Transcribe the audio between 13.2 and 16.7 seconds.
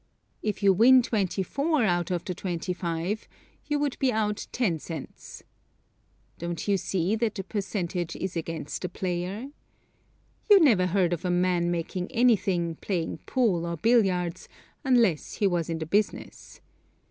pool or billiards unless he was in the business.